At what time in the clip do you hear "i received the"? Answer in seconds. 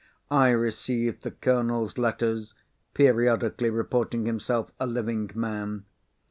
0.31-1.29